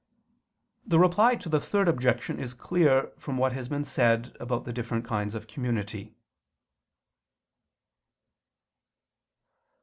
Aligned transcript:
The 0.83 0.97
Reply 0.97 1.35
to 1.35 1.47
the 1.47 1.59
Third 1.59 1.87
Objection 1.87 2.39
is 2.39 2.55
clear 2.55 3.11
from 3.19 3.37
what 3.37 3.53
has 3.53 3.67
been 3.69 3.83
said 3.83 4.35
about 4.39 4.65
the 4.65 4.73
different 4.73 5.05
kinds 5.05 5.35
of 5.35 5.45
community. 5.45 6.15